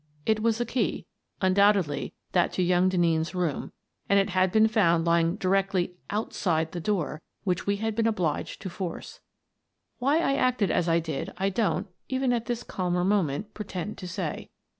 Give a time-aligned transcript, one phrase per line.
[0.25, 1.05] It was a key,
[1.41, 3.71] undoubtedly that to young Den neen's room,
[4.09, 8.63] and it had been found lying directly outside the door which we had been obliged
[8.63, 9.21] to force;
[9.99, 14.07] Why I acted as I did I don't, even at this calmer moment, pretend to
[14.07, 14.49] say.